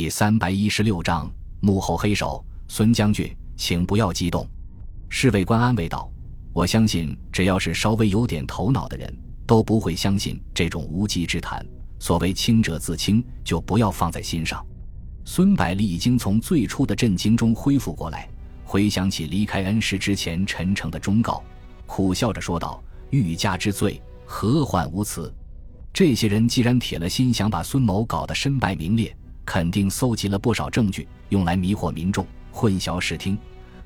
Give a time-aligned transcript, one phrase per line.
[0.00, 1.28] 第三百一十六章
[1.58, 4.48] 幕后黑手孙将军，请不要激动。
[5.08, 6.08] 侍卫官安慰道
[6.54, 9.12] ：“我相信，只要是稍微有点头脑的人，
[9.44, 11.66] 都不会相信这种无稽之谈。
[11.98, 14.64] 所谓清者自清，就不要放在心上。”
[15.26, 18.28] 孙百里已经从最初的震惊中恢复过来，
[18.64, 21.42] 回想起离开恩师之前陈诚的忠告，
[21.86, 22.80] 苦笑着说道
[23.10, 25.34] ：“欲加之罪，何患无辞？”
[25.92, 29.12] 这些人既然铁了心想把孙某搞得身败名裂，
[29.48, 33.38] 肯定搜集了不少证据，用来迷惑民众、混淆视听，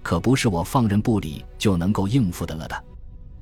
[0.03, 2.85] 可不是我放任不理就能够应付的了的。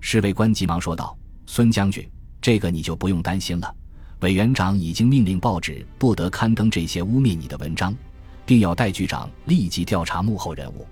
[0.01, 1.17] 侍卫官急忙说道
[1.49, 2.07] ：“孙将军，
[2.39, 3.75] 这个你就不用担心了。
[4.21, 7.97] 委员长已经命令报纸不得刊登这些污蔑你的文章，
[8.45, 10.87] 并要戴局长立即调查幕后人物。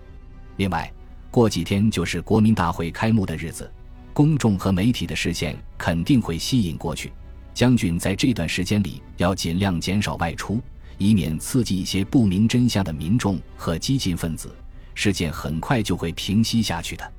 [0.56, 0.90] 另外，
[1.30, 3.70] 过几天就是国民大会开幕的日子，
[4.14, 7.12] 公众和媒体的视线肯定会吸引过去。”
[7.52, 10.58] 将军在这段时间里要尽量减少外出，
[10.98, 14.54] 以免刺激一些不明真相的民众和激进分子。
[14.94, 17.12] 事件很快就会平息下去的。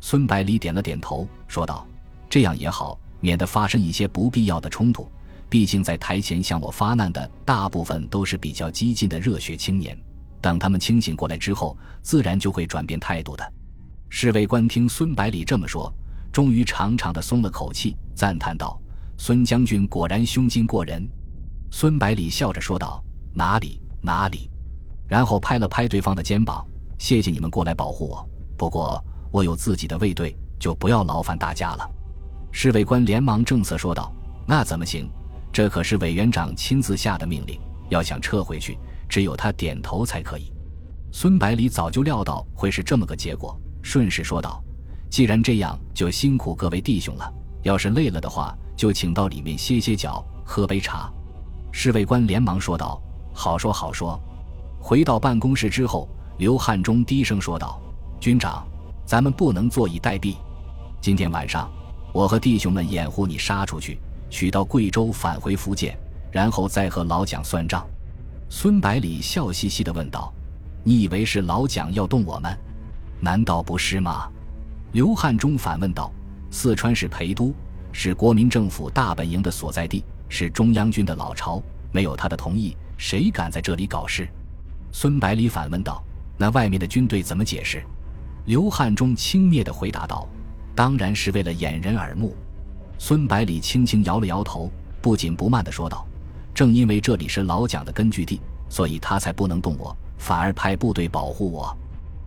[0.00, 1.86] 孙百里点了点头，说道
[2.30, 5.10] ：“这样也好，免得发生一些不必要的冲突。
[5.50, 9.98] 毕竟在台前向我发难的大部分都是比较激进的热血青年，
[10.40, 13.52] 等他们清醒过来之后，自然就会转变态度的。”
[14.08, 15.92] 侍卫官听孙百里这么说，
[16.32, 18.80] 终于长长的松了口气，赞叹道。
[19.18, 21.06] 孙将军果然胸襟过人，
[21.70, 24.50] 孙百里笑着说道：“哪里哪里。”
[25.08, 26.66] 然后拍了拍对方的肩膀
[26.98, 31.90] ：“谢谢你们过来保护我，不过我有自己的卫队，就不要劳烦大家了。”
[32.52, 34.12] 侍卫官连忙正色说道
[34.46, 35.10] ：“那怎么行？
[35.52, 40.52] 这可是委员长亲自下的命令，要想撤回去，只有他点头才可以。”
[41.10, 44.62] 孙百里早就料到会是这么个结果，顺势说道
[45.10, 47.32] ：“既然这样，就辛苦各位弟兄了。
[47.62, 51.12] 要是累了的话。”就请到里面歇歇脚，喝杯茶。
[51.72, 53.02] 侍卫官连忙说道
[53.38, 54.20] ：“好说好说。”
[54.82, 56.08] 回到办公室之后，
[56.38, 57.80] 刘汉忠低声说道
[58.18, 58.66] ：“军长，
[59.06, 60.36] 咱们不能坐以待毙。
[61.00, 61.70] 今天晚上，
[62.12, 65.96] 我和弟兄们掩护你杀出去，取到贵州，返回福建，
[66.32, 67.86] 然后再和老蒋算账。”
[68.50, 70.32] 孙百里笑嘻嘻地问道
[70.82, 72.58] ：“你以为是老蒋要动我们？
[73.20, 74.28] 难道不是吗？”
[74.92, 76.10] 刘汉忠反问道
[76.50, 77.54] ：“四川是陪都。”
[77.90, 81.60] 是国民政府大本营的所在地，是中央军的老巢。
[81.90, 84.28] 没有他的同意，谁敢在这里搞事？
[84.90, 86.04] 孙百里反问道
[86.36, 87.82] ：“那外面的军队怎么解释？”
[88.44, 90.28] 刘汉忠轻蔑地回答道
[90.74, 92.36] ：“当然是为了掩人耳目。”
[92.98, 94.70] 孙百里轻轻摇了摇头，
[95.00, 96.04] 不紧不慢地说道
[96.52, 101.74] ：“正因为这里是老蒋的根据地，所以他才不能动我，反而派部队保护我。”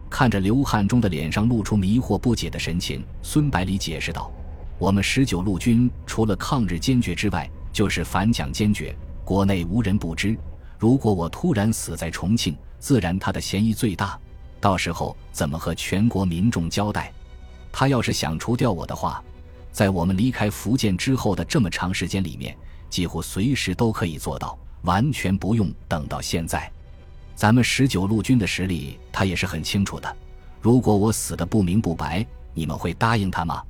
[0.10, 4.32] 看着刘汉忠的脸上露出迷惑不解的神情，孙百里解释道。
[4.78, 8.96] 我们十九路军除了抗日坚决之外，就是反蒋坚决，
[9.26, 10.38] 国内无人不知。
[10.82, 14.20] 如果我突然死在重庆，自然他的嫌疑最大。
[14.60, 17.14] 到时候怎么和全国民众交代？
[17.72, 19.24] 他要是想除掉我的话，
[19.72, 22.58] 在我们离开福建之后的这么长时间里面，
[22.90, 26.68] 几乎随时都可以做到，完全不用等到现在。
[27.36, 30.18] 咱们十九路军的实力，他也是很清楚的。
[30.62, 32.26] 如果我死的不明不白，
[32.56, 33.64] 你们会答应他吗？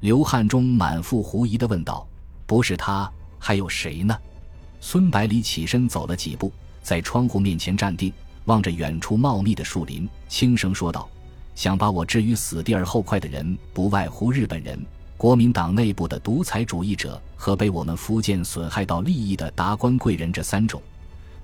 [0.00, 2.08] 刘汉忠满腹狐疑地问道
[2.48, 4.16] ：“不是他，还有谁呢？”
[4.80, 8.12] 孙百里起身走了几步，在窗户面前站定，
[8.44, 11.08] 望着远处茂密的树林，轻声说道
[11.54, 14.78] ：“想把我置于死地而后快的人，不外乎日本人、
[15.16, 20.80] 国民党内部的独裁主义者和被我们福建损害到利益的达官贵人这三种。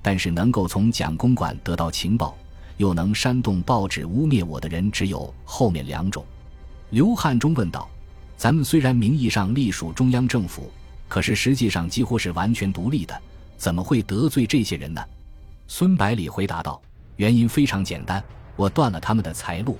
[0.00, 2.36] 但是能够从蒋公馆得到情报，
[2.76, 6.24] 又能煽动报纸污蔑我的人，只有后面两种。”
[6.90, 7.88] 刘汉忠问道。
[8.34, 10.68] 咱们虽然名义上隶属中央政府，
[11.12, 13.14] 可是实际上几乎是完全独立的，
[13.58, 15.04] 怎么会得罪这些人呢？
[15.68, 16.80] 孙百里回答道
[17.16, 18.24] ：“原因非常简单，
[18.56, 19.76] 我断了他们的财路。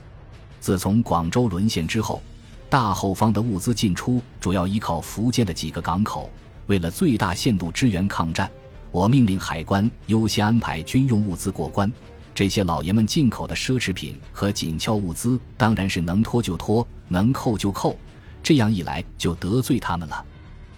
[0.61, 2.21] 自从广州沦陷之后，
[2.69, 6.29] 大后方的物资进出主要依靠福建的几个港口。
[6.67, 8.51] 为了最大限度支援抗战，
[8.91, 11.91] 我命令海关优先安排军用物资过关。
[12.35, 17.97] 这些老爷们进口的奢侈品和紧俏物资，当然是能拖就拖，能扣就扣。”
[18.45, 20.27] 这样一来就得罪他们了。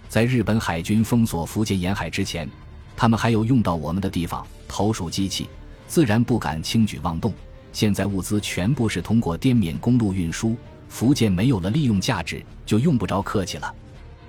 [0.07, 2.49] 在日本海军封锁福建沿海之前，
[2.95, 5.49] 他们还有用到我们的地方投鼠机器，
[5.87, 7.33] 自然不敢轻举妄动。
[7.73, 10.55] 现在物资全部是通过滇缅公路运输，
[10.87, 13.73] 福建没有了利用价值，就用不着客气了。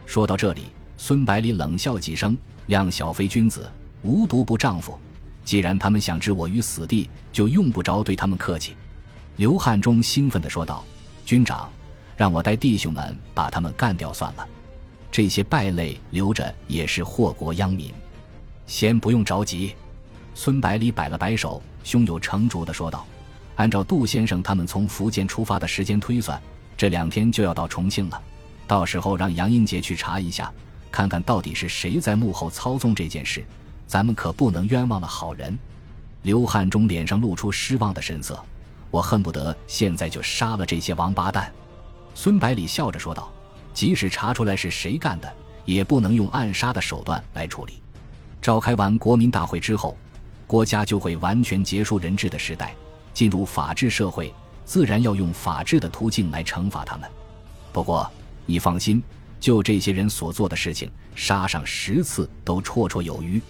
[0.04, 0.62] 说到这里，
[0.96, 2.36] 孙百里冷笑几声
[2.66, 3.70] ：“量小非君子，
[4.02, 4.98] 无毒不丈夫。
[5.44, 8.74] 既然他们想置我于死地，就用不着对他们客气。”
[9.36, 10.84] 刘汉忠兴奋地说道
[11.24, 11.70] ：“军长。”
[12.16, 14.48] 让我带弟兄们把他们干掉算了，
[15.16, 17.90] 这些败类留着也是祸国殃民。
[18.66, 19.74] 先不用着急。
[20.34, 23.06] 孙百里摆了摆手，胸有成竹地说道
[23.56, 26.38] ：“按照杜先生他们从福建出发的时间推算，
[26.76, 28.22] 这两天就要到重庆了。
[28.66, 30.52] 到时候让杨英杰去查一下，
[30.92, 33.42] 看看到底是谁在幕后操纵这件事。
[33.86, 35.58] 咱们可不能冤枉了好人。”
[36.24, 38.38] 刘汉忠脸上露出失望的神色
[38.92, 41.50] ：“我恨不得现在就杀了这些王八蛋。”
[42.14, 43.32] 孙百里笑着说道
[43.76, 45.30] ：“即使查出来是谁干的，
[45.66, 47.74] 也不能用暗杀的手段来处理。
[48.40, 49.94] 召开完国民大会之后。”
[50.48, 52.72] 国家就会完全结束人质的时代，
[53.12, 54.32] 进入法治社会，
[54.64, 57.10] 自然要用法治的途径来惩罚他们。
[57.72, 58.08] 不过
[58.44, 59.02] 你放心，
[59.40, 63.42] 就这些人所做的事情，杀上十次都绰绰有余。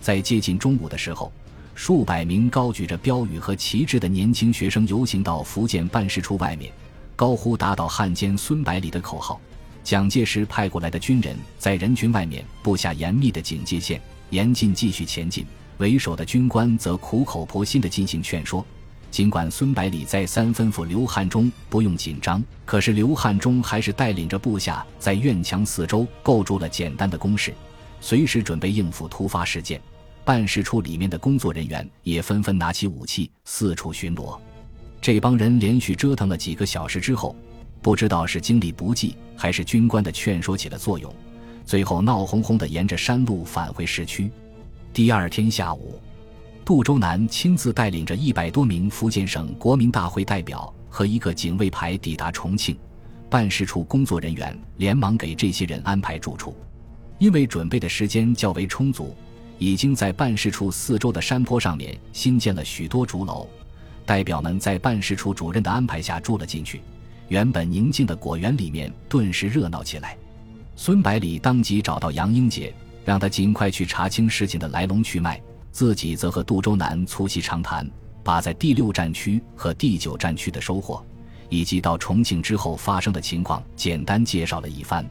[0.00, 1.32] 在接近中午的时候，
[1.76, 6.72] 数百名高举着标语和旗帜的年轻学生游行到福建办事处外面，
[7.14, 9.40] 高呼“打倒汉奸孙百里”的口号。
[9.84, 14.00] 蒋介石派过来的军人在人群外面布下严密的警戒线，
[14.30, 15.44] 严禁继续前进。
[15.78, 18.64] 为首的军官则苦口婆心地进行劝说，
[19.10, 27.52] 尽管孙百里再三吩咐刘汉忠不用紧张，可是刘汉忠还是带领着部下在院墙四周构筑了简单的工事，
[28.00, 29.80] 随时准备应付突发事件。
[30.24, 34.38] 办事处里面的工作人员也纷纷拿起武器四处巡逻。
[35.00, 37.34] 这帮人连续折腾了几个小时之后，
[37.82, 41.12] 不知道是精力不济，还是军官的劝说起了作用，
[41.66, 44.30] 最后闹哄哄地沿着山路返回市区。
[44.92, 46.00] 第二天下午，
[46.64, 52.76] 杜周南亲自带领着一百多名福建省国民大会代表和一个警卫排抵达重庆。
[53.28, 56.54] 办事处工作人员连忙给这些人安排住处，
[57.18, 59.16] 因为准备的时间较为充足，
[59.58, 63.48] 已经在办事处四周的山坡上面新建了许多竹楼。
[64.04, 66.82] 代表们在办事处主任的安排下住了进去，
[67.32, 70.14] 原本宁静的果园里面顿时热闹起来。
[70.76, 72.70] 孙百里当即找到杨英杰。
[73.04, 75.42] 让他尽快去查清事情的来龙去脉，
[75.72, 77.84] 自己则和杜周南促膝长谈，
[78.22, 81.04] 把在第六战区和第九战区的收获，
[81.48, 85.04] 以及到重庆之后发生的情况简单介绍了一番。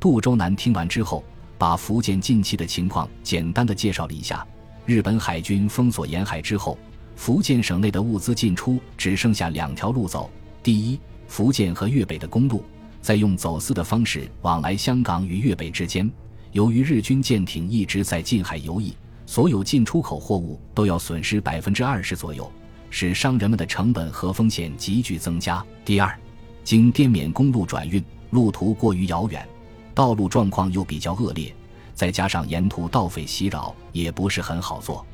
[0.00, 1.22] 杜周南听完之后，
[1.56, 4.44] 把福建近期的情况简单的介绍了一下。
[4.84, 6.76] 日本海军封锁沿海之后，
[7.14, 10.28] 福建省内的物资进出只剩下两条路走：
[10.64, 10.98] 第一，
[11.30, 12.64] 福建和粤北的公路，
[13.00, 16.10] 在用走私的方式往来香港与粤北之间。
[16.50, 18.92] 由于日军舰艇一直在近海游弋，
[19.26, 22.50] 所有进出口货物都要损失百分之二十左右，
[22.90, 25.64] 使商人们的成本和风险急剧增加。
[25.84, 26.18] 第二，
[26.64, 29.46] 经滇缅公路转运，路途过于遥远，
[29.94, 31.54] 道路状况又比较恶劣，
[31.94, 35.06] 再加上沿途盗匪袭扰，也不是很好做。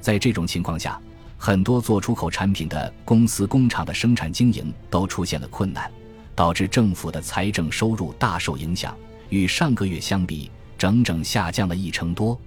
[0.00, 1.02] 在这种情况下，
[1.38, 5.90] 很多做出口产品的公司工厂的生产经营都出现了困难，
[6.34, 8.96] 导致政府的财政收入大受影响。
[9.28, 12.38] 与上个月相比，整整下降了一成多，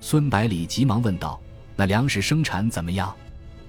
[0.00, 1.40] 孙百里急忙问道
[1.74, 3.14] ：“那粮食生产怎么样？”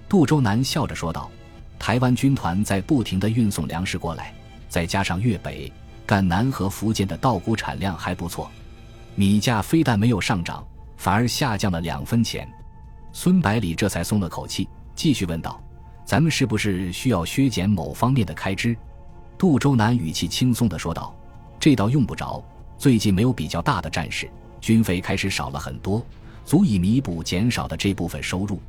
[0.07, 1.31] 杜周南笑着说道
[1.79, 4.33] ：“台湾军团在不停地运送粮食过来，
[4.67, 5.71] 再加上粤北、
[6.05, 8.51] 赣南和福建的稻谷产量还不错，
[9.15, 10.65] 米价非但没有上涨，
[10.97, 12.47] 反而下降了两分钱。”
[13.11, 15.61] 孙百里这才松了口气，继续问道
[16.05, 18.75] ：“咱们是不是需要削减某方面的开支？”
[19.37, 21.15] 杜周南语气轻松地说道
[21.59, 22.43] ：“这倒用不着。”
[22.77, 24.29] 最近没有比较大的战事，
[24.61, 26.01] 军费开始少了很多，
[26.45, 28.61] 足以弥补减少的这部分收入。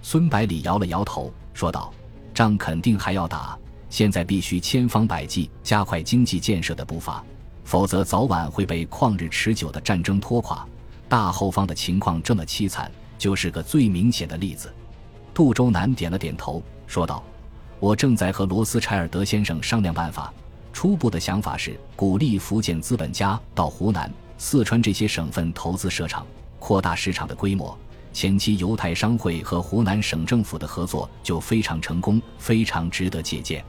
[0.00, 1.92] 孙百里摇了摇头，说道
[2.32, 3.58] ：“仗肯定还要打，
[3.90, 7.22] 现在必须千方百计加快经济建设的步伐，
[7.64, 10.66] 否则早晚会被旷日持久的战争拖垮。
[11.06, 12.90] 大后方的情况这么凄惨，
[13.20, 14.72] 就是个最明显的例子。”
[15.32, 17.22] 杜周南点了点头，说道
[17.78, 20.32] ：“我正在和罗斯柴尔德先生商量办法。”
[20.72, 26.24] 初步的想法是鼓励福建资本家到湖南、四川这些省份投资设厂，
[26.58, 27.76] 扩大市场的规模。
[28.12, 33.64] 前期犹太商会和湖南省政府的合作就非常成功，非常值得借鉴。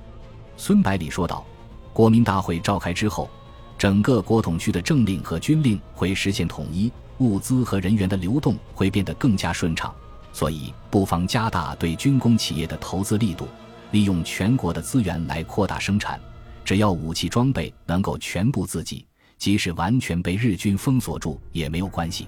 [0.58, 1.44] 孙百里说道
[1.92, 3.30] ：“国民大会召开之后，
[3.78, 9.94] 整个国统区的政令和军令会实现统一，物资和人员的流动会变得更加顺畅，
[10.34, 13.48] 所以不妨加大对军工企业的投资力度，
[13.92, 16.20] 利用全国的资源来扩大生产。”
[16.66, 19.06] 只要武器装备能够全部自给，
[19.38, 22.28] 即使完全被日军封锁住也没有关系。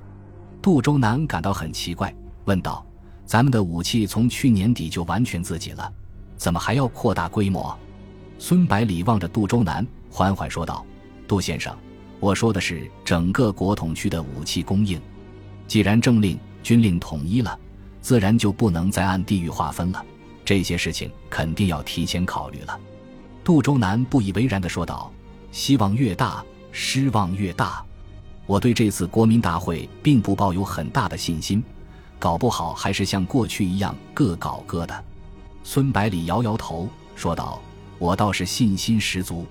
[0.61, 2.13] 杜周南感到很奇怪，
[2.45, 2.85] 问道
[3.25, 5.91] ：“咱们的武器从去年底就完全自给了，
[6.35, 7.77] 怎么还要扩大规模？”
[8.39, 10.83] 孙百里望着杜周南，缓缓说道
[11.27, 11.77] ：“杜先生，
[12.23, 14.97] 我说的是整个国统区的武器供应。
[15.67, 17.59] 既然政令、军令统一了，
[17.99, 20.05] 自然就不能再按地域划分了。
[20.45, 22.79] 这些事情肯定要提前考虑了。”
[23.43, 25.11] 杜周南不以为然地说道
[25.51, 27.83] ：“希望越大，失望越大。
[28.45, 31.61] 我对这次国民大会并不抱有很大的信心，
[32.19, 35.03] 搞不好还是像过去一样各搞各的。
[35.65, 36.87] 孙百里摇摇头
[37.17, 37.61] 说道
[37.99, 39.45] ：“我倒是信心十足。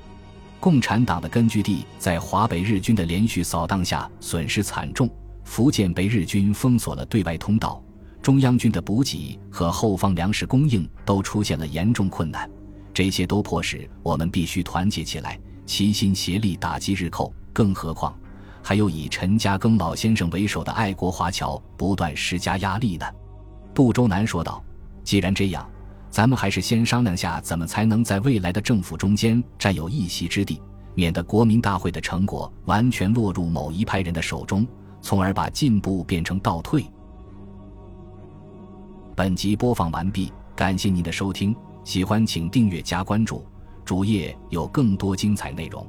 [0.63, 5.11] 共产党的根据地在华北日军的连续扫荡下损失惨重，
[5.43, 7.83] 福建被日军封锁了对外通道，
[8.23, 12.49] 中央军的补给和后方粮食供应都出现了严重困难。
[12.95, 17.35] 这些都迫使我们必须团结起来，齐心协力打击日寇。
[17.53, 18.17] 更何况……”
[18.63, 23.15] 还有以陈嘉庚老先生为首的爱国华侨不断施加压力的，
[23.75, 24.63] 杜周南说道
[25.03, 25.69] ：“既然这样，
[26.13, 30.61] 咱们还是先商量下怎么才能在未来的政府中间占有一席之地，
[30.95, 34.67] 免得国民大会的成果完全落入某一派人的手中，
[35.01, 36.85] 从而把进步变成倒退。”
[39.17, 43.43] 本集播放完毕，感谢您的收听，喜欢请订阅加关注，
[43.83, 45.87] 主页有更多精彩内容。